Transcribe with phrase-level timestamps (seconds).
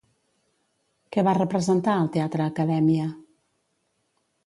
[1.17, 3.07] Què va representar al Teatre Akadèmia?